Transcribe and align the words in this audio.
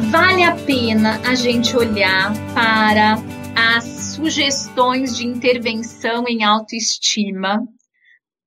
vale 0.00 0.42
a 0.42 0.56
pena 0.64 1.20
a 1.28 1.34
gente 1.34 1.76
olhar 1.76 2.32
para 2.54 3.16
as 3.54 4.14
sugestões 4.14 5.16
de 5.16 5.26
intervenção 5.26 6.24
em 6.26 6.42
autoestima 6.42 7.62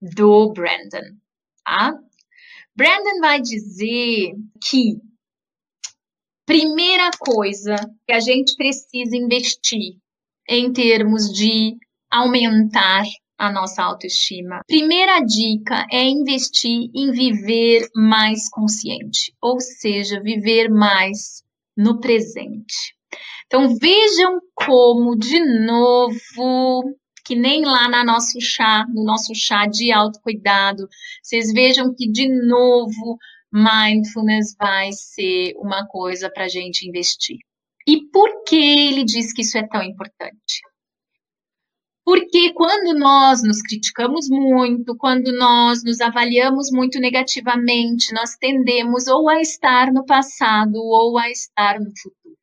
do 0.01 0.51
Brandon, 0.51 1.15
tá? 1.63 1.93
Brandon 2.75 3.19
vai 3.21 3.39
dizer 3.39 4.33
que 4.63 4.97
primeira 6.45 7.11
coisa 7.19 7.75
que 8.07 8.13
a 8.13 8.19
gente 8.19 8.55
precisa 8.55 9.15
investir 9.15 9.97
em 10.49 10.73
termos 10.73 11.31
de 11.31 11.77
aumentar 12.11 13.03
a 13.37 13.51
nossa 13.51 13.83
autoestima. 13.83 14.61
Primeira 14.67 15.19
dica 15.19 15.85
é 15.91 16.03
investir 16.03 16.89
em 16.95 17.11
viver 17.11 17.87
mais 17.95 18.49
consciente, 18.49 19.33
ou 19.41 19.59
seja, 19.59 20.21
viver 20.21 20.69
mais 20.69 21.42
no 21.75 21.99
presente. 21.99 22.95
Então 23.45 23.75
vejam 23.77 24.39
como, 24.55 25.15
de 25.15 25.39
novo, 25.65 26.83
que 27.25 27.35
nem 27.35 27.63
lá 27.63 27.87
na 27.87 28.03
nosso 28.03 28.39
chá, 28.41 28.85
no 28.93 29.03
nosso 29.03 29.33
chá 29.35 29.65
de 29.67 29.91
autocuidado, 29.91 30.87
vocês 31.21 31.51
vejam 31.53 31.93
que 31.93 32.09
de 32.09 32.27
novo 32.47 33.17
mindfulness 33.51 34.55
vai 34.57 34.91
ser 34.91 35.53
uma 35.57 35.85
coisa 35.87 36.29
para 36.29 36.45
a 36.45 36.49
gente 36.49 36.87
investir. 36.87 37.37
E 37.87 38.05
por 38.09 38.43
que 38.43 38.55
ele 38.55 39.03
diz 39.03 39.31
que 39.33 39.41
isso 39.41 39.57
é 39.57 39.67
tão 39.67 39.83
importante? 39.83 40.61
Porque 42.05 42.51
quando 42.53 42.97
nós 42.97 43.41
nos 43.43 43.61
criticamos 43.61 44.27
muito, 44.29 44.95
quando 44.97 45.31
nós 45.37 45.83
nos 45.83 46.01
avaliamos 46.01 46.69
muito 46.69 46.99
negativamente, 46.99 48.13
nós 48.13 48.35
tendemos 48.35 49.07
ou 49.07 49.29
a 49.29 49.39
estar 49.39 49.91
no 49.91 50.05
passado 50.05 50.75
ou 50.75 51.17
a 51.17 51.29
estar 51.29 51.79
no 51.79 51.91
futuro. 51.97 52.37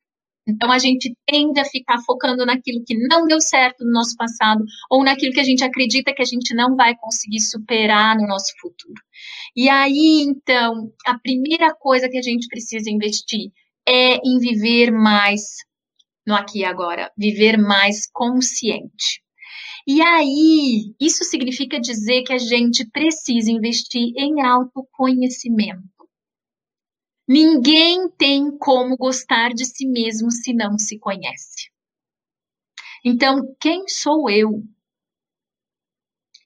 Então 0.47 0.71
a 0.71 0.79
gente 0.79 1.15
tende 1.27 1.59
a 1.59 1.65
ficar 1.65 1.99
focando 2.01 2.45
naquilo 2.45 2.83
que 2.85 2.97
não 3.07 3.27
deu 3.27 3.39
certo 3.39 3.85
no 3.85 3.91
nosso 3.91 4.15
passado 4.17 4.63
ou 4.89 5.03
naquilo 5.03 5.33
que 5.33 5.39
a 5.39 5.43
gente 5.43 5.63
acredita 5.63 6.13
que 6.13 6.21
a 6.21 6.25
gente 6.25 6.55
não 6.55 6.75
vai 6.75 6.95
conseguir 6.95 7.39
superar 7.39 8.17
no 8.17 8.27
nosso 8.27 8.51
futuro. 8.59 8.99
E 9.55 9.69
aí, 9.69 10.25
então, 10.27 10.91
a 11.05 11.17
primeira 11.19 11.73
coisa 11.75 12.09
que 12.09 12.17
a 12.17 12.21
gente 12.21 12.47
precisa 12.47 12.89
investir 12.89 13.51
é 13.87 14.15
em 14.25 14.39
viver 14.39 14.91
mais 14.91 15.41
no 16.25 16.35
aqui 16.35 16.59
e 16.59 16.65
agora, 16.65 17.11
viver 17.17 17.57
mais 17.57 18.09
consciente. 18.11 19.20
E 19.87 20.01
aí, 20.01 20.93
isso 20.99 21.23
significa 21.23 21.79
dizer 21.79 22.23
que 22.23 22.33
a 22.33 22.37
gente 22.37 22.85
precisa 22.89 23.51
investir 23.51 24.13
em 24.15 24.41
autoconhecimento. 24.41 25.81
Ninguém 27.27 28.09
tem 28.09 28.57
como 28.57 28.97
gostar 28.97 29.53
de 29.53 29.65
si 29.65 29.87
mesmo 29.87 30.31
se 30.31 30.53
não 30.53 30.77
se 30.77 30.99
conhece. 30.99 31.71
Então, 33.03 33.55
quem 33.59 33.87
sou 33.87 34.29
eu? 34.29 34.63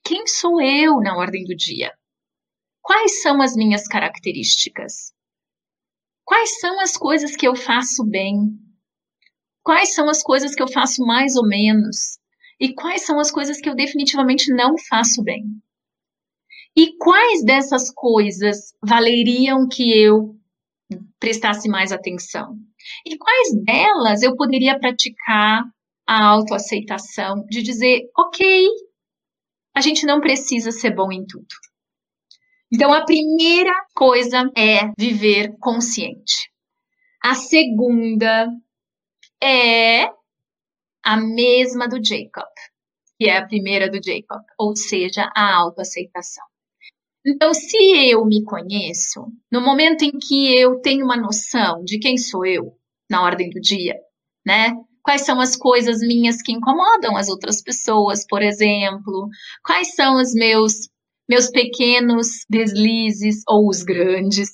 Quem 0.04 0.28
sou 0.28 0.62
eu 0.62 1.02
na 1.02 1.18
ordem 1.18 1.44
do 1.44 1.56
dia? 1.56 1.92
Quais 2.82 3.22
são 3.24 3.42
as 3.42 3.56
minhas 3.56 3.88
características? 3.88 5.12
Quais 6.24 6.60
são 6.60 6.80
as 6.80 6.96
coisas 6.96 7.36
que 7.36 7.48
eu 7.48 7.56
faço 7.56 8.04
bem? 8.06 8.58
Quais 9.64 9.96
são 9.96 10.08
as 10.08 10.22
coisas 10.22 10.54
que 10.54 10.62
eu 10.62 10.68
faço 10.68 11.04
mais 11.04 11.36
ou 11.36 11.48
menos? 11.48 12.20
E 12.60 12.74
quais 12.74 13.06
são 13.06 13.20
as 13.20 13.32
coisas 13.32 13.60
que 13.60 13.70
eu 13.70 13.76
definitivamente 13.76 14.52
não 14.54 14.78
faço 14.78 15.24
bem? 15.24 15.44
E 16.76 16.98
quais 16.98 17.44
dessas 17.44 17.90
coisas 17.90 18.74
valeriam 18.84 19.68
que 19.68 19.98
eu 19.98 20.36
prestasse 21.20 21.68
mais 21.70 21.92
atenção? 21.92 22.58
E 23.06 23.18
quais 23.18 23.54
delas 23.64 24.22
eu 24.22 24.36
poderia 24.36 24.78
praticar 24.78 25.64
a 26.08 26.26
autoaceitação 26.26 27.46
de 27.50 27.62
dizer, 27.62 28.10
ok, 28.18 28.68
a 29.74 29.82
gente 29.82 30.06
não 30.06 30.22
precisa 30.22 30.72
ser 30.72 30.94
bom 30.94 31.12
em 31.12 31.26
tudo. 31.26 31.48
Então, 32.72 32.94
a 32.94 33.06
primeira 33.06 33.74
coisa 33.94 34.50
é 34.56 34.92
viver 34.98 35.56
consciente. 35.60 36.52
A 37.24 37.36
segunda 37.36 38.50
é 39.42 40.10
a 41.06 41.16
mesma 41.16 41.88
do 41.88 42.04
Jacob, 42.04 42.50
que 43.18 43.30
é 43.30 43.38
a 43.38 43.46
primeira 43.46 43.90
do 43.90 44.04
Jacob, 44.04 44.42
ou 44.58 44.76
seja, 44.76 45.32
a 45.36 45.56
autoaceitação. 45.56 46.44
Então, 47.26 47.54
se 47.54 47.78
eu 48.10 48.26
me 48.26 48.44
conheço, 48.44 49.28
no 49.52 49.62
momento 49.62 50.04
em 50.04 50.12
que 50.12 50.56
eu 50.56 50.82
tenho 50.82 51.06
uma 51.06 51.16
noção 51.16 51.84
de 51.84 52.00
quem 52.00 52.18
sou 52.18 52.46
eu 52.46 52.76
na 53.10 53.24
ordem 53.24 53.50
do 53.50 53.60
dia, 53.62 53.96
né? 54.46 54.74
Quais 55.04 55.22
são 55.22 55.40
as 55.40 55.56
coisas 55.56 56.00
minhas 56.00 56.42
que 56.42 56.52
incomodam 56.52 57.16
as 57.16 57.30
outras 57.30 57.62
pessoas, 57.62 58.26
por 58.28 58.42
exemplo? 58.42 59.30
Quais 59.64 59.94
são 59.94 60.20
os 60.20 60.34
meus 60.34 60.90
meus 61.28 61.50
pequenos 61.50 62.46
deslizes 62.50 63.42
ou 63.48 63.68
os 63.68 63.82
grandes? 63.84 64.50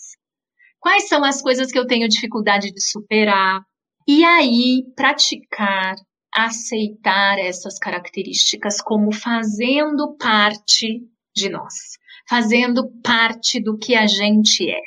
Quais 0.79 1.07
são 1.07 1.23
as 1.23 1.41
coisas 1.41 1.71
que 1.71 1.79
eu 1.79 1.87
tenho 1.87 2.07
dificuldade 2.07 2.71
de 2.71 2.81
superar? 2.81 3.61
E 4.07 4.23
aí, 4.23 4.83
praticar 4.95 5.95
aceitar 6.33 7.37
essas 7.37 7.77
características 7.77 8.81
como 8.81 9.11
fazendo 9.11 10.15
parte 10.17 11.01
de 11.35 11.49
nós, 11.49 11.97
fazendo 12.27 12.89
parte 13.03 13.59
do 13.59 13.77
que 13.77 13.95
a 13.95 14.07
gente 14.07 14.69
é. 14.69 14.81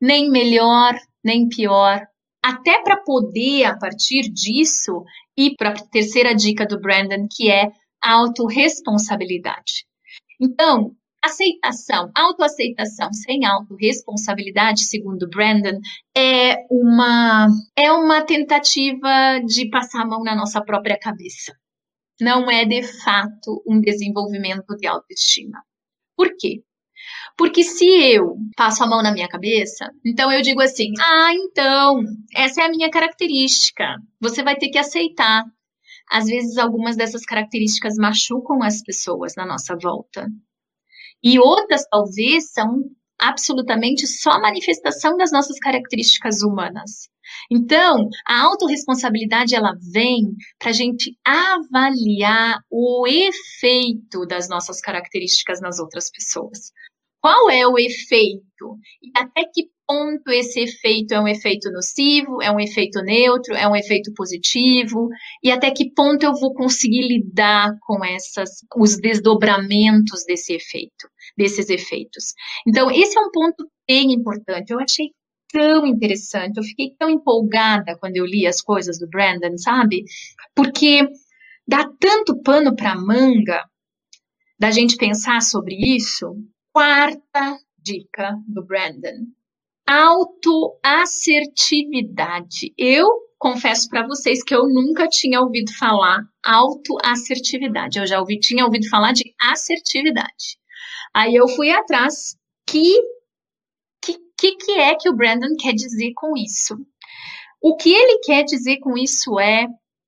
Nem 0.00 0.30
melhor, 0.30 0.98
nem 1.22 1.48
pior. 1.48 2.06
Até 2.42 2.82
para 2.82 2.96
poder, 2.96 3.64
a 3.64 3.76
partir 3.76 4.22
disso, 4.30 5.04
ir 5.36 5.54
para 5.56 5.70
a 5.70 5.88
terceira 5.88 6.34
dica 6.34 6.66
do 6.66 6.80
Brandon, 6.80 7.26
que 7.30 7.50
é 7.50 7.70
autorresponsabilidade. 8.02 9.86
Então, 10.40 10.96
Aceitação, 11.22 12.10
autoaceitação 12.14 13.12
sem 13.12 13.44
autorresponsabilidade, 13.44 14.84
segundo 14.84 15.28
Brandon, 15.28 15.78
é 16.16 16.56
uma, 16.70 17.48
é 17.76 17.92
uma 17.92 18.22
tentativa 18.22 19.38
de 19.46 19.68
passar 19.68 20.02
a 20.02 20.06
mão 20.06 20.22
na 20.22 20.34
nossa 20.34 20.62
própria 20.62 20.98
cabeça. 20.98 21.52
Não 22.20 22.50
é, 22.50 22.64
de 22.64 22.82
fato, 22.82 23.62
um 23.66 23.80
desenvolvimento 23.80 24.76
de 24.76 24.86
autoestima. 24.86 25.62
Por 26.16 26.36
quê? 26.38 26.62
Porque 27.36 27.64
se 27.64 27.86
eu 28.14 28.36
passo 28.56 28.84
a 28.84 28.86
mão 28.86 29.02
na 29.02 29.12
minha 29.12 29.28
cabeça, 29.28 29.90
então 30.04 30.30
eu 30.30 30.42
digo 30.42 30.60
assim: 30.60 30.92
ah, 31.00 31.32
então, 31.32 32.02
essa 32.34 32.62
é 32.62 32.66
a 32.66 32.70
minha 32.70 32.90
característica, 32.90 33.96
você 34.20 34.42
vai 34.42 34.56
ter 34.56 34.68
que 34.68 34.78
aceitar. 34.78 35.44
Às 36.10 36.26
vezes, 36.26 36.58
algumas 36.58 36.96
dessas 36.96 37.24
características 37.24 37.94
machucam 37.96 38.62
as 38.62 38.82
pessoas 38.82 39.34
na 39.36 39.46
nossa 39.46 39.76
volta. 39.80 40.26
E 41.22 41.38
outras, 41.38 41.84
talvez, 41.90 42.52
são 42.52 42.84
absolutamente 43.18 44.06
só 44.06 44.40
manifestação 44.40 45.16
das 45.16 45.30
nossas 45.30 45.58
características 45.58 46.42
humanas. 46.42 47.08
Então, 47.50 48.08
a 48.26 48.42
autorresponsabilidade 48.42 49.54
ela 49.54 49.74
vem 49.92 50.34
para 50.58 50.70
a 50.70 50.72
gente 50.72 51.16
avaliar 51.24 52.58
o 52.70 53.06
efeito 53.06 54.26
das 54.26 54.48
nossas 54.48 54.80
características 54.80 55.60
nas 55.60 55.78
outras 55.78 56.10
pessoas. 56.10 56.72
Qual 57.20 57.50
é 57.50 57.66
o 57.66 57.78
efeito? 57.78 58.78
E 59.02 59.10
até 59.16 59.44
que 59.44 59.68
ponto 59.90 60.30
esse 60.30 60.60
efeito 60.60 61.12
é 61.12 61.20
um 61.20 61.26
efeito 61.26 61.68
nocivo, 61.72 62.40
é 62.40 62.50
um 62.52 62.60
efeito 62.60 63.02
neutro, 63.02 63.54
é 63.54 63.66
um 63.66 63.74
efeito 63.74 64.12
positivo? 64.14 65.08
E 65.42 65.50
até 65.50 65.72
que 65.72 65.90
ponto 65.92 66.22
eu 66.22 66.32
vou 66.34 66.54
conseguir 66.54 67.08
lidar 67.08 67.76
com 67.80 68.04
essas 68.04 68.50
os 68.76 68.96
desdobramentos 68.96 70.24
desse 70.24 70.52
efeito, 70.52 71.08
desses 71.36 71.68
efeitos? 71.68 72.34
Então, 72.66 72.88
esse 72.88 73.18
é 73.18 73.20
um 73.20 73.32
ponto 73.32 73.68
bem 73.88 74.12
importante. 74.12 74.70
Eu 74.70 74.78
achei 74.78 75.10
tão 75.52 75.84
interessante, 75.84 76.58
eu 76.58 76.62
fiquei 76.62 76.94
tão 76.96 77.10
empolgada 77.10 77.98
quando 77.98 78.16
eu 78.16 78.24
li 78.24 78.46
as 78.46 78.60
coisas 78.60 78.96
do 78.96 79.08
Brandon, 79.08 79.58
sabe? 79.58 80.04
Porque 80.54 81.08
dá 81.66 81.84
tanto 81.98 82.40
pano 82.42 82.76
para 82.76 82.94
manga 82.94 83.64
da 84.56 84.70
gente 84.70 84.96
pensar 84.96 85.42
sobre 85.42 85.74
isso 85.74 86.36
Quarta 86.72 87.58
dica 87.82 88.38
do 88.46 88.64
Brandon: 88.64 89.26
autoassertividade. 89.90 92.72
Eu 92.78 93.08
confesso 93.36 93.88
para 93.88 94.06
vocês 94.06 94.44
que 94.44 94.54
eu 94.54 94.68
nunca 94.68 95.08
tinha 95.08 95.40
ouvido 95.40 95.76
falar 95.76 96.20
autoassertividade. 96.44 97.98
Eu 97.98 98.06
já 98.06 98.20
ouvi, 98.20 98.38
tinha 98.38 98.64
ouvido 98.64 98.88
falar 98.88 99.10
de 99.12 99.34
assertividade. 99.40 100.60
Aí 101.12 101.34
eu 101.34 101.48
fui 101.48 101.70
atrás 101.70 102.36
que 102.68 102.94
que 104.38 104.54
que 104.56 104.70
é 104.72 104.94
que 104.94 105.08
o 105.10 105.16
Brandon 105.16 105.56
quer 105.58 105.74
dizer 105.74 106.12
com 106.14 106.36
isso? 106.36 106.76
O 107.60 107.76
que 107.76 107.92
ele 107.92 108.20
quer 108.20 108.44
dizer 108.44 108.78
com 108.78 108.96
isso 108.96 109.40
é 109.40 109.66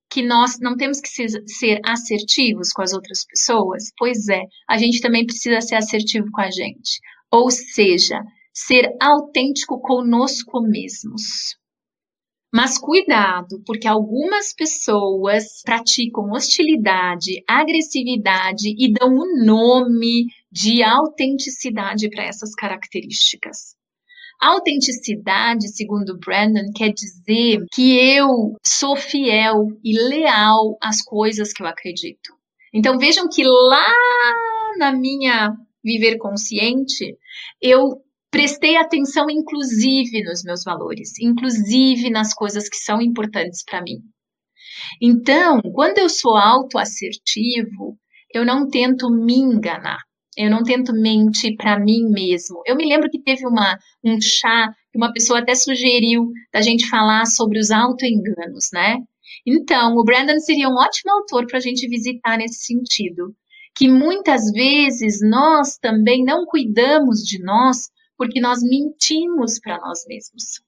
que 0.09 0.23
nós 0.23 0.61
não 0.61 0.77
temos 0.77 1.01
que 1.01 1.09
ser, 1.09 1.27
ser, 1.47 1.81
assertivos 1.85 2.73
com 2.73 2.83
as 2.83 2.93
outras 2.93 3.27
pessoas? 3.27 3.91
Pois 3.99 4.29
é, 4.29 4.45
a 4.69 4.79
gente 4.79 5.01
também 5.01 5.27
precisa 5.27 5.61
ser 5.61 5.75
assertivo 5.75 6.31
com 6.31 6.41
a 6.41 6.51
gente. 6.51 7.01
Ou 7.31 7.51
seja, 7.51 8.23
ser 8.53 8.95
autêntico 9.01 9.81
conosco 9.81 10.61
mesmos. 10.61 11.57
Mas 12.55 12.77
cuidado, 12.77 13.63
porque 13.65 13.89
algumas 13.89 14.53
pessoas 14.53 15.63
praticam 15.65 16.33
hostilidade, 16.33 17.43
agressividade 17.49 18.75
e 18.79 18.93
dão 18.93 19.09
o 19.09 19.23
um 19.23 19.45
nome 19.45 20.27
de 20.51 20.83
autenticidade 20.83 22.11
para 22.11 22.25
essas 22.25 22.55
características. 22.55 23.75
Autenticidade, 24.39 25.69
segundo 25.69 26.19
Brandon, 26.19 26.73
quer 26.77 26.93
dizer 26.93 27.65
que 27.73 27.97
eu 27.97 28.57
sou 28.63 28.97
fiel 28.97 29.69
e 29.83 29.97
leal 29.97 30.77
às 30.83 31.01
coisas 31.01 31.55
que 31.55 31.63
eu 31.63 31.67
acredito. 31.67 32.35
Então 32.75 32.99
vejam 32.99 33.29
que 33.31 33.45
lá 33.45 33.95
na 34.79 34.93
minha 34.93 35.57
viver 35.83 36.19
consciente, 36.19 37.17
eu 37.61 38.03
prestei 38.33 38.77
atenção 38.77 39.31
inclusive 39.31 40.25
nos 40.25 40.43
meus 40.43 40.65
valores, 40.65 41.13
inclusive 41.21 42.09
nas 42.11 42.33
coisas 42.33 42.69
que 42.69 42.79
são 42.79 43.01
importantes 43.01 43.63
para 43.63 43.83
mim. 43.83 43.99
Então, 45.01 45.61
quando 45.75 45.99
eu 45.99 46.09
sou 46.09 46.37
autoassertivo, 46.37 47.97
eu 48.35 48.45
não 48.45 48.69
tento 48.69 49.11
me 49.11 49.35
enganar. 49.35 49.99
Eu 50.35 50.51
não 50.51 50.63
tento 50.63 50.95
mentir 50.95 51.57
para 51.59 51.79
mim 51.79 52.09
mesmo. 52.11 52.63
Eu 52.65 52.75
me 52.75 52.89
lembro 52.89 53.11
que 53.11 53.21
teve 53.21 53.47
uma, 53.47 53.79
um 54.03 54.19
chá 54.19 54.73
que 54.91 54.97
uma 54.97 55.13
pessoa 55.13 55.41
até 55.41 55.55
sugeriu 55.55 56.31
da 56.51 56.63
gente 56.63 56.89
falar 56.89 57.27
sobre 57.27 57.59
os 57.59 57.71
autoenganos, 57.71 58.71
né? 58.73 58.97
Então, 59.47 59.95
o 59.95 60.05
Brandon 60.05 60.39
seria 60.41 60.71
um 60.71 60.77
ótimo 60.77 61.13
autor 61.13 61.47
para 61.47 61.59
a 61.59 61.61
gente 61.61 61.87
visitar 61.87 62.39
nesse 62.39 62.65
sentido. 62.65 63.35
Que 63.77 63.89
muitas 63.89 64.51
vezes 64.53 65.19
nós 65.23 65.77
também 65.77 66.25
não 66.25 66.47
cuidamos 66.47 67.21
de 67.21 67.43
nós 67.43 67.91
porque 68.23 68.41
nós 68.41 68.63
mentimos 68.63 69.59
para 69.59 69.81
nós 69.81 70.07
mesmos. 70.07 70.63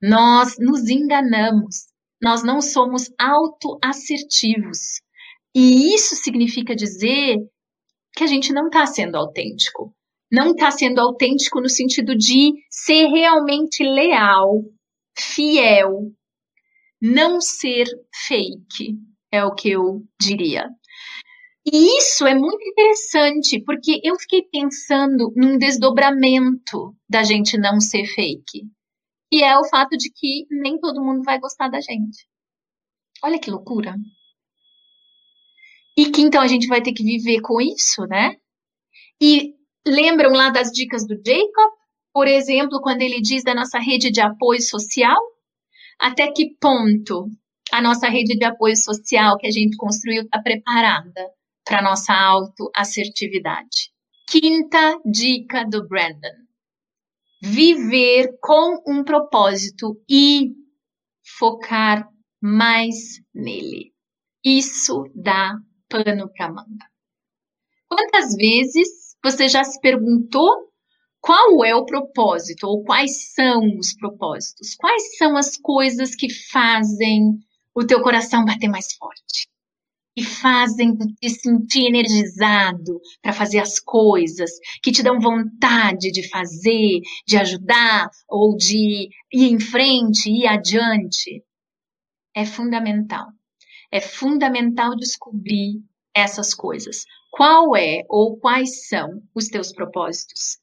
Nós 0.00 0.56
nos 0.58 0.88
enganamos. 0.88 1.88
Nós 2.22 2.42
não 2.42 2.62
somos 2.62 3.12
autoassertivos. 3.18 5.02
E 5.54 5.94
isso 5.94 6.14
significa 6.16 6.74
dizer 6.74 7.36
que 8.16 8.24
a 8.24 8.26
gente 8.26 8.54
não 8.54 8.68
está 8.68 8.86
sendo 8.86 9.16
autêntico. 9.16 9.94
Não 10.32 10.52
está 10.52 10.70
sendo 10.70 10.98
autêntico 10.98 11.60
no 11.60 11.68
sentido 11.68 12.16
de 12.16 12.54
ser 12.70 13.08
realmente 13.08 13.84
leal, 13.84 14.62
fiel, 15.14 16.10
não 17.02 17.38
ser 17.38 17.84
fake, 18.26 18.96
é 19.30 19.44
o 19.44 19.54
que 19.54 19.68
eu 19.68 20.02
diria. 20.18 20.70
E 21.66 21.98
isso 21.98 22.26
é 22.26 22.34
muito 22.34 22.62
interessante, 22.62 23.62
porque 23.64 23.98
eu 24.04 24.16
fiquei 24.16 24.42
pensando 24.42 25.32
num 25.34 25.56
desdobramento 25.56 26.94
da 27.08 27.22
gente 27.22 27.56
não 27.56 27.80
ser 27.80 28.04
fake. 28.04 28.68
E 29.32 29.42
é 29.42 29.58
o 29.58 29.64
fato 29.64 29.96
de 29.96 30.10
que 30.12 30.46
nem 30.50 30.78
todo 30.78 31.02
mundo 31.02 31.22
vai 31.22 31.40
gostar 31.40 31.68
da 31.68 31.80
gente. 31.80 32.28
Olha 33.22 33.38
que 33.38 33.50
loucura. 33.50 33.96
E 35.96 36.10
que 36.10 36.20
então 36.20 36.42
a 36.42 36.46
gente 36.46 36.66
vai 36.66 36.82
ter 36.82 36.92
que 36.92 37.02
viver 37.02 37.40
com 37.40 37.58
isso, 37.60 38.02
né? 38.06 38.36
E 39.20 39.54
lembram 39.86 40.32
lá 40.32 40.50
das 40.50 40.70
dicas 40.70 41.06
do 41.06 41.14
Jacob? 41.14 41.72
Por 42.12 42.28
exemplo, 42.28 42.80
quando 42.82 43.00
ele 43.00 43.22
diz 43.22 43.42
da 43.42 43.54
nossa 43.54 43.78
rede 43.78 44.10
de 44.10 44.20
apoio 44.20 44.60
social? 44.60 45.18
Até 45.98 46.30
que 46.30 46.56
ponto 46.60 47.26
a 47.72 47.80
nossa 47.80 48.08
rede 48.08 48.36
de 48.36 48.44
apoio 48.44 48.76
social 48.76 49.38
que 49.38 49.46
a 49.46 49.50
gente 49.50 49.76
construiu 49.78 50.24
está 50.24 50.42
preparada 50.42 51.32
para 51.64 51.82
nossa 51.82 52.12
autoassertividade. 52.12 53.92
Quinta 54.28 54.98
dica 55.04 55.64
do 55.64 55.86
Brandon: 55.88 56.44
viver 57.42 58.36
com 58.40 58.82
um 58.86 59.04
propósito 59.04 60.00
e 60.08 60.52
focar 61.38 62.08
mais 62.40 63.20
nele. 63.34 63.92
Isso 64.44 65.10
dá 65.14 65.54
pano 65.88 66.30
para 66.32 66.52
manga. 66.52 66.86
Quantas 67.88 68.34
vezes 68.34 69.16
você 69.22 69.48
já 69.48 69.64
se 69.64 69.80
perguntou 69.80 70.50
qual 71.20 71.64
é 71.64 71.74
o 71.74 71.86
propósito 71.86 72.66
ou 72.66 72.84
quais 72.84 73.32
são 73.32 73.78
os 73.78 73.94
propósitos? 73.94 74.74
Quais 74.74 75.16
são 75.16 75.38
as 75.38 75.56
coisas 75.56 76.14
que 76.14 76.30
fazem 76.30 77.38
o 77.74 77.86
teu 77.86 78.02
coração 78.02 78.44
bater 78.44 78.68
mais 78.68 78.92
forte? 78.92 79.48
Que 80.16 80.22
fazem 80.22 80.96
te 80.96 81.28
sentir 81.28 81.86
energizado 81.86 83.00
para 83.20 83.32
fazer 83.32 83.58
as 83.58 83.80
coisas, 83.80 84.50
que 84.82 84.92
te 84.92 85.02
dão 85.02 85.18
vontade 85.18 86.12
de 86.12 86.28
fazer, 86.28 87.00
de 87.26 87.36
ajudar 87.36 88.08
ou 88.28 88.56
de 88.56 89.08
ir 89.32 89.52
em 89.52 89.58
frente, 89.58 90.30
ir 90.30 90.46
adiante. 90.46 91.42
É 92.34 92.46
fundamental. 92.46 93.26
É 93.90 94.00
fundamental 94.00 94.94
descobrir 94.96 95.82
essas 96.14 96.54
coisas. 96.54 97.04
Qual 97.30 97.76
é 97.76 98.04
ou 98.08 98.38
quais 98.38 98.86
são 98.88 99.20
os 99.34 99.48
teus 99.48 99.72
propósitos? 99.72 100.58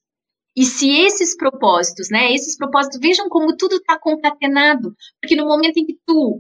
E 0.56 0.66
se 0.66 0.90
esses 0.90 1.36
propósitos, 1.36 2.10
né, 2.10 2.34
esses 2.34 2.58
propósitos, 2.58 3.00
vejam 3.02 3.30
como 3.30 3.56
tudo 3.56 3.76
está 3.76 3.98
concatenado, 4.00 4.96
porque 5.22 5.36
no 5.36 5.46
momento 5.46 5.78
em 5.78 5.86
que 5.86 5.98
tu 6.06 6.40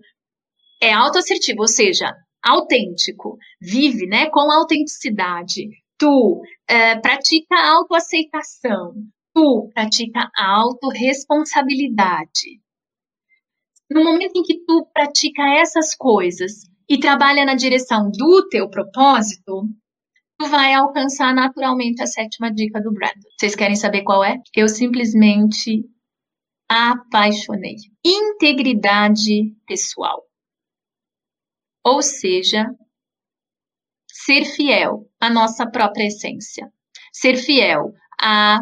é 0.81 0.91
autoassertivo, 0.91 1.61
ou 1.61 1.67
seja, 1.67 2.13
autêntico, 2.43 3.37
vive 3.61 4.07
né, 4.07 4.29
com 4.29 4.51
autenticidade, 4.51 5.69
tu 5.97 6.41
é, 6.67 6.99
pratica 6.99 7.55
autoaceitação, 7.55 8.93
tu 9.33 9.71
pratica 9.73 10.29
autorresponsabilidade. 10.35 12.59
No 13.89 14.03
momento 14.03 14.37
em 14.37 14.43
que 14.43 14.65
tu 14.65 14.85
pratica 14.93 15.41
essas 15.59 15.95
coisas 15.95 16.69
e 16.89 16.99
trabalha 16.99 17.45
na 17.45 17.55
direção 17.55 18.09
do 18.09 18.49
teu 18.49 18.69
propósito, 18.69 19.69
tu 20.39 20.47
vai 20.47 20.73
alcançar 20.73 21.35
naturalmente 21.35 22.01
a 22.01 22.07
sétima 22.07 22.51
dica 22.51 22.81
do 22.81 22.91
Brandon. 22.91 23.29
Vocês 23.37 23.55
querem 23.55 23.75
saber 23.75 24.01
qual 24.03 24.23
é? 24.23 24.37
Eu 24.55 24.67
simplesmente 24.67 25.85
apaixonei. 26.67 27.75
Integridade 28.03 29.53
pessoal. 29.67 30.30
Ou 31.83 32.01
seja, 32.01 32.65
ser 34.07 34.45
fiel 34.45 35.09
à 35.19 35.29
nossa 35.29 35.69
própria 35.69 36.05
essência, 36.05 36.71
ser 37.11 37.37
fiel 37.37 37.91
a 38.19 38.59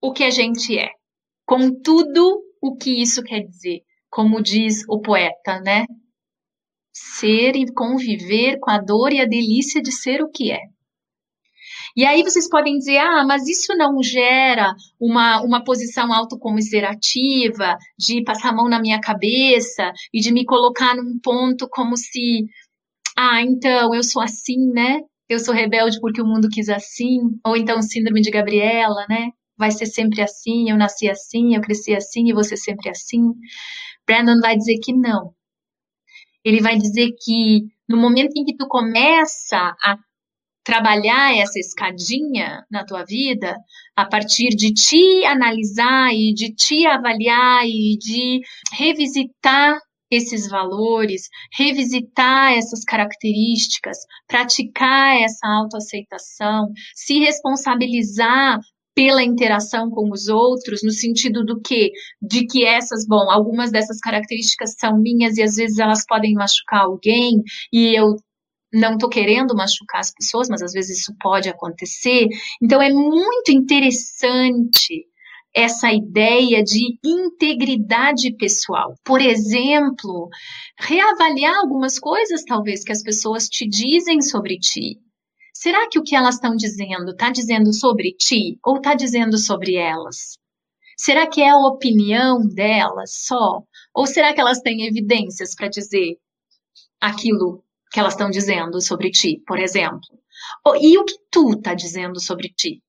o 0.00 0.12
que 0.12 0.22
a 0.22 0.30
gente 0.30 0.78
é, 0.78 0.90
com 1.46 1.80
tudo 1.80 2.42
o 2.60 2.76
que 2.76 3.00
isso 3.00 3.22
quer 3.22 3.40
dizer, 3.40 3.80
como 4.10 4.42
diz 4.42 4.84
o 4.88 5.00
poeta, 5.00 5.60
né? 5.60 5.86
Ser 6.92 7.56
e 7.56 7.72
conviver 7.72 8.58
com 8.60 8.70
a 8.70 8.78
dor 8.78 9.12
e 9.12 9.20
a 9.20 9.26
delícia 9.26 9.80
de 9.80 9.90
ser 9.90 10.22
o 10.22 10.30
que 10.30 10.52
é. 10.52 10.60
E 11.96 12.04
aí 12.04 12.22
vocês 12.24 12.48
podem 12.48 12.76
dizer, 12.76 12.98
ah, 12.98 13.24
mas 13.24 13.46
isso 13.46 13.74
não 13.76 14.02
gera 14.02 14.74
uma, 14.98 15.40
uma 15.42 15.62
posição 15.62 16.12
autocomiserativa, 16.12 17.76
de 17.96 18.22
passar 18.24 18.50
a 18.50 18.52
mão 18.52 18.68
na 18.68 18.80
minha 18.80 19.00
cabeça 19.00 19.92
e 20.12 20.20
de 20.20 20.32
me 20.32 20.44
colocar 20.44 20.96
num 20.96 21.18
ponto 21.20 21.68
como 21.68 21.96
se, 21.96 22.46
ah, 23.16 23.40
então 23.42 23.94
eu 23.94 24.02
sou 24.02 24.20
assim, 24.20 24.72
né? 24.72 25.00
Eu 25.28 25.38
sou 25.38 25.54
rebelde 25.54 26.00
porque 26.00 26.20
o 26.20 26.26
mundo 26.26 26.48
quis 26.50 26.68
assim, 26.68 27.20
ou 27.46 27.56
então 27.56 27.80
síndrome 27.80 28.20
de 28.20 28.30
Gabriela, 28.30 29.06
né? 29.08 29.30
Vai 29.56 29.70
ser 29.70 29.86
sempre 29.86 30.20
assim, 30.20 30.70
eu 30.70 30.76
nasci 30.76 31.08
assim, 31.08 31.54
eu 31.54 31.60
cresci 31.60 31.94
assim 31.94 32.28
e 32.28 32.34
você 32.34 32.56
sempre 32.56 32.90
assim. 32.90 33.32
Brandon 34.06 34.40
vai 34.40 34.56
dizer 34.56 34.78
que 34.82 34.92
não. 34.92 35.32
Ele 36.44 36.60
vai 36.60 36.76
dizer 36.76 37.10
que 37.22 37.62
no 37.88 37.96
momento 37.96 38.32
em 38.36 38.44
que 38.44 38.56
tu 38.56 38.66
começa 38.66 39.56
a 39.82 39.96
trabalhar 40.64 41.36
essa 41.36 41.58
escadinha 41.58 42.64
na 42.70 42.84
tua 42.84 43.04
vida 43.04 43.54
a 43.94 44.06
partir 44.06 44.48
de 44.48 44.72
te 44.72 45.24
analisar 45.26 46.12
e 46.12 46.32
de 46.32 46.54
te 46.54 46.86
avaliar 46.86 47.66
e 47.66 47.96
de 47.98 48.40
revisitar 48.72 49.78
esses 50.10 50.48
valores, 50.48 51.28
revisitar 51.52 52.52
essas 52.52 52.84
características, 52.84 53.98
praticar 54.26 55.20
essa 55.20 55.46
autoaceitação, 55.46 56.68
se 56.94 57.18
responsabilizar 57.18 58.58
pela 58.94 59.24
interação 59.24 59.90
com 59.90 60.10
os 60.12 60.28
outros, 60.28 60.80
no 60.84 60.92
sentido 60.92 61.44
do 61.44 61.60
que? 61.60 61.90
De 62.22 62.46
que 62.46 62.64
essas, 62.64 63.04
bom, 63.06 63.28
algumas 63.28 63.72
dessas 63.72 63.98
características 63.98 64.74
são 64.78 64.96
minhas 65.00 65.36
e 65.36 65.42
às 65.42 65.56
vezes 65.56 65.78
elas 65.78 66.04
podem 66.06 66.32
machucar 66.34 66.82
alguém, 66.84 67.42
e 67.72 67.92
eu 67.98 68.14
não 68.74 68.94
estou 68.94 69.08
querendo 69.08 69.54
machucar 69.54 70.00
as 70.00 70.12
pessoas, 70.12 70.48
mas 70.48 70.60
às 70.60 70.72
vezes 70.72 71.00
isso 71.00 71.14
pode 71.20 71.48
acontecer. 71.48 72.26
Então 72.60 72.82
é 72.82 72.92
muito 72.92 73.50
interessante 73.50 75.06
essa 75.54 75.92
ideia 75.92 76.64
de 76.64 76.98
integridade 77.04 78.36
pessoal. 78.36 78.94
Por 79.04 79.20
exemplo, 79.20 80.28
reavaliar 80.78 81.56
algumas 81.56 81.98
coisas, 81.98 82.42
talvez, 82.44 82.82
que 82.82 82.90
as 82.90 83.02
pessoas 83.02 83.48
te 83.48 83.66
dizem 83.66 84.20
sobre 84.20 84.58
ti. 84.58 84.98
Será 85.54 85.88
que 85.88 85.98
o 85.98 86.02
que 86.02 86.16
elas 86.16 86.34
estão 86.34 86.56
dizendo 86.56 87.12
está 87.12 87.30
dizendo 87.30 87.72
sobre 87.72 88.12
ti 88.12 88.58
ou 88.64 88.76
está 88.76 88.94
dizendo 88.94 89.38
sobre 89.38 89.76
elas? 89.76 90.36
Será 90.96 91.26
que 91.28 91.40
é 91.40 91.48
a 91.48 91.56
opinião 91.56 92.40
delas 92.46 93.12
só? 93.24 93.62
Ou 93.94 94.06
será 94.06 94.34
que 94.34 94.40
elas 94.40 94.60
têm 94.60 94.86
evidências 94.86 95.54
para 95.54 95.68
dizer 95.68 96.16
aquilo 97.00 97.63
que 97.94 98.00
elas 98.00 98.14
estão 98.14 98.28
dizendo 98.28 98.80
sobre 98.80 99.08
ti, 99.08 99.40
por 99.46 99.56
exemplo? 99.56 100.00
E 100.80 100.98
o 100.98 101.04
que 101.04 101.14
tu 101.30 101.52
está 101.52 101.74
dizendo 101.74 102.18
sobre 102.18 102.48
ti? 102.48 102.82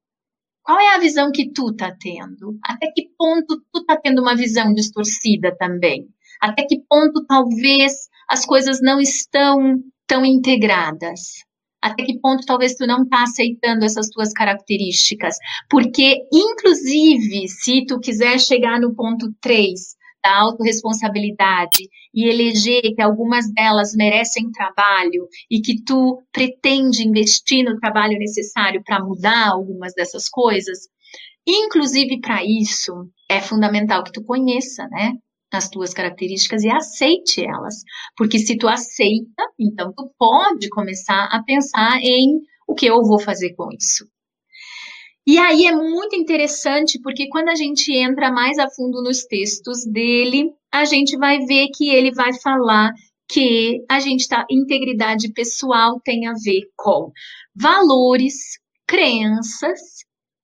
Qual 0.63 0.79
é 0.79 0.95
a 0.95 0.97
visão 0.97 1.31
que 1.31 1.51
tu 1.51 1.69
está 1.69 1.95
tendo? 1.95 2.57
Até 2.63 2.87
que 2.91 3.09
ponto 3.15 3.61
tu 3.71 3.81
está 3.81 3.95
tendo 3.97 4.19
uma 4.19 4.35
visão 4.35 4.73
distorcida 4.73 5.55
também? 5.55 6.07
Até 6.41 6.63
que 6.63 6.81
ponto 6.89 7.23
talvez 7.27 8.09
as 8.27 8.47
coisas 8.47 8.81
não 8.81 8.99
estão 8.99 9.79
tão 10.07 10.25
integradas? 10.25 11.43
Até 11.79 12.03
que 12.03 12.19
ponto 12.19 12.43
talvez 12.43 12.73
tu 12.73 12.87
não 12.87 13.03
está 13.03 13.21
aceitando 13.21 13.85
essas 13.85 14.09
tuas 14.09 14.33
características? 14.33 15.37
Porque, 15.69 16.27
inclusive, 16.33 17.47
se 17.47 17.85
tu 17.85 17.99
quiser 17.99 18.39
chegar 18.39 18.79
no 18.79 18.95
ponto 18.95 19.31
3, 19.39 19.94
da 20.25 20.39
autorresponsabilidade 20.39 21.87
e 22.11 22.27
eleger 22.27 22.81
que 22.95 23.01
algumas 23.01 23.45
delas 23.53 23.93
merecem 23.95 24.49
trabalho 24.49 25.27
e 25.51 25.61
que 25.61 25.83
tu 25.83 26.19
pretende 26.31 27.07
investir 27.07 27.63
no 27.63 27.77
trabalho 27.79 28.17
necessário 28.17 28.81
para 28.83 29.03
mudar 29.03 29.49
algumas 29.49 29.93
dessas 29.93 30.27
coisas, 30.27 30.79
inclusive 31.45 32.19
para 32.19 32.43
isso 32.43 32.91
é 33.29 33.39
fundamental 33.39 34.03
que 34.03 34.11
tu 34.11 34.23
conheça, 34.23 34.87
né? 34.87 35.11
As 35.53 35.69
tuas 35.69 35.93
características 35.93 36.63
e 36.63 36.71
aceite 36.71 37.45
elas. 37.45 37.75
Porque 38.17 38.39
se 38.39 38.57
tu 38.57 38.67
aceita, 38.67 39.43
então 39.59 39.93
tu 39.95 40.11
pode 40.17 40.69
começar 40.69 41.25
a 41.31 41.43
pensar 41.43 41.99
em 42.01 42.39
o 42.67 42.73
que 42.73 42.87
eu 42.87 43.03
vou 43.03 43.19
fazer 43.19 43.53
com 43.53 43.69
isso. 43.71 44.05
E 45.27 45.39
aí 45.39 45.65
é 45.65 45.71
muito 45.71 46.15
interessante 46.15 46.99
porque 47.01 47.27
quando 47.29 47.49
a 47.49 47.55
gente 47.55 47.91
entra 47.91 48.31
mais 48.31 48.59
a 48.59 48.69
fundo 48.69 49.01
nos 49.01 49.25
textos 49.25 49.83
dele, 49.83 50.53
a 50.71 50.85
gente 50.85 51.17
vai 51.17 51.39
ver 51.39 51.69
que 51.73 51.89
ele 51.89 52.11
vai 52.11 52.31
falar 52.39 52.93
que 53.27 53.83
a 53.89 53.99
gente 53.99 54.27
tá 54.27 54.45
integridade 54.51 55.33
pessoal 55.33 55.99
tem 56.03 56.27
a 56.27 56.33
ver 56.33 56.69
com 56.75 57.11
valores, 57.55 58.59
crenças 58.87 59.79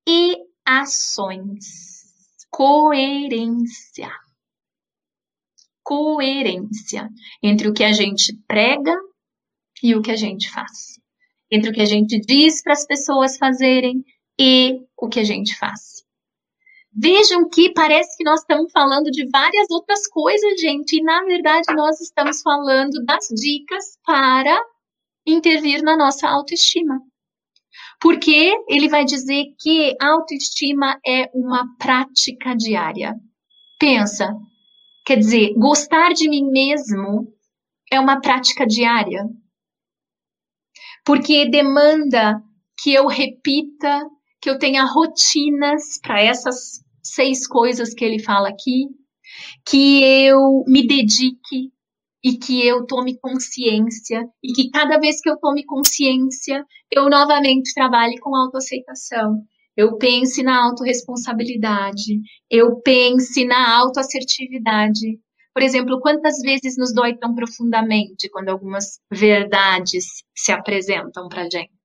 e 0.07 0.35
ações. 0.65 1.99
Coerência. 2.49 4.09
Coerência 5.83 7.07
entre 7.43 7.67
o 7.67 7.73
que 7.73 7.83
a 7.83 7.91
gente 7.91 8.35
prega 8.47 8.95
e 9.83 9.93
o 9.95 10.01
que 10.01 10.11
a 10.11 10.15
gente 10.15 10.49
faz. 10.49 10.99
Entre 11.51 11.69
o 11.69 11.73
que 11.73 11.81
a 11.81 11.85
gente 11.85 12.19
diz 12.19 12.63
para 12.63 12.73
as 12.73 12.85
pessoas 12.85 13.37
fazerem 13.37 14.03
e 14.43 14.87
o 14.97 15.07
que 15.07 15.19
a 15.19 15.23
gente 15.23 15.55
faz. 15.55 16.03
Vejam 16.91 17.47
que 17.47 17.71
parece 17.73 18.17
que 18.17 18.23
nós 18.23 18.39
estamos 18.39 18.71
falando 18.71 19.11
de 19.11 19.29
várias 19.29 19.69
outras 19.69 20.07
coisas, 20.07 20.59
gente, 20.59 20.97
e 20.97 21.03
na 21.03 21.23
verdade 21.23 21.71
nós 21.75 22.01
estamos 22.01 22.41
falando 22.41 23.05
das 23.05 23.27
dicas 23.27 23.99
para 24.03 24.59
intervir 25.27 25.83
na 25.83 25.95
nossa 25.95 26.27
autoestima. 26.27 26.99
Porque 28.01 28.51
ele 28.67 28.89
vai 28.89 29.05
dizer 29.05 29.45
que 29.59 29.95
autoestima 30.01 30.99
é 31.05 31.29
uma 31.35 31.77
prática 31.77 32.55
diária. 32.55 33.13
Pensa, 33.79 34.33
quer 35.05 35.17
dizer, 35.17 35.53
gostar 35.53 36.13
de 36.13 36.27
mim 36.27 36.49
mesmo 36.51 37.31
é 37.91 37.99
uma 37.99 38.19
prática 38.19 38.65
diária. 38.65 39.23
Porque 41.05 41.47
demanda 41.47 42.41
que 42.81 42.91
eu 42.91 43.05
repita 43.05 44.01
que 44.41 44.49
eu 44.49 44.57
tenha 44.57 44.83
rotinas 44.83 45.99
para 46.01 46.21
essas 46.21 46.83
seis 47.03 47.47
coisas 47.47 47.93
que 47.93 48.03
ele 48.03 48.19
fala 48.19 48.49
aqui, 48.49 48.87
que 49.65 50.03
eu 50.03 50.63
me 50.67 50.85
dedique 50.85 51.71
e 52.23 52.37
que 52.37 52.65
eu 52.65 52.85
tome 52.85 53.17
consciência 53.19 54.27
e 54.43 54.53
que 54.53 54.69
cada 54.69 54.97
vez 54.99 55.21
que 55.21 55.29
eu 55.29 55.37
tome 55.37 55.63
consciência, 55.65 56.65
eu 56.91 57.09
novamente 57.09 57.73
trabalhe 57.73 58.19
com 58.19 58.35
autoaceitação. 58.35 59.43
Eu 59.75 59.97
pense 59.97 60.43
na 60.43 60.65
autorresponsabilidade, 60.65 62.19
eu 62.49 62.79
pense 62.81 63.45
na 63.45 63.77
autoassertividade. 63.77 65.19
Por 65.53 65.63
exemplo, 65.63 65.99
quantas 65.99 66.39
vezes 66.39 66.77
nos 66.77 66.93
dói 66.93 67.15
tão 67.17 67.33
profundamente 67.33 68.29
quando 68.29 68.49
algumas 68.49 68.99
verdades 69.11 70.23
se 70.35 70.51
apresentam 70.51 71.27
para 71.29 71.49
gente? 71.49 71.80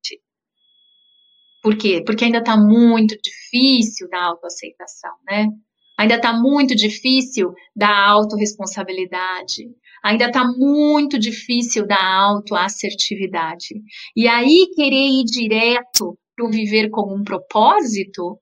Por 1.67 1.77
quê? 1.77 2.01
Porque 2.07 2.25
ainda 2.25 2.39
está 2.39 2.57
muito 2.57 3.17
difícil 3.21 4.09
da 4.09 4.23
autoaceitação, 4.23 5.11
né? 5.27 5.49
Ainda 5.99 6.15
está 6.15 6.33
muito 6.33 6.77
difícil 6.77 7.53
da 7.75 8.07
autorresponsabilidade. 8.07 9.65
Ainda 10.01 10.27
está 10.27 10.45
muito 10.45 11.19
difícil 11.19 11.85
da 11.85 12.01
autoassertividade. 12.21 13.83
E 14.15 14.29
aí, 14.29 14.69
querer 14.77 15.09
ir 15.09 15.25
direto 15.25 16.17
para 16.37 16.49
viver 16.49 16.89
com 16.89 17.13
um 17.13 17.25
propósito, 17.25 18.39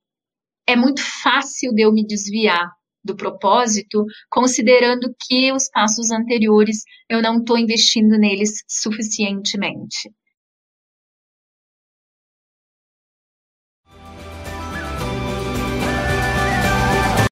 é 0.67 0.77
muito 0.77 1.01
fácil 1.23 1.73
de 1.73 1.81
eu 1.81 1.95
me 1.95 2.07
desviar 2.07 2.71
do 3.03 3.17
propósito, 3.17 4.05
considerando 4.29 5.15
que 5.27 5.51
os 5.51 5.71
passos 5.71 6.11
anteriores 6.11 6.83
eu 7.09 7.23
não 7.23 7.39
estou 7.39 7.57
investindo 7.57 8.19
neles 8.19 8.63
suficientemente. 8.69 10.11